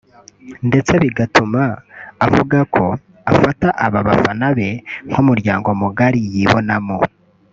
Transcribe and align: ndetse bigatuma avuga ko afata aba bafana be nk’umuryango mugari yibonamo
ndetse 0.67 0.93
bigatuma 1.03 1.61
avuga 2.25 2.57
ko 2.75 2.85
afata 3.31 3.67
aba 3.85 3.99
bafana 4.07 4.47
be 4.57 4.69
nk’umuryango 5.09 5.67
mugari 5.81 6.19
yibonamo 6.33 6.97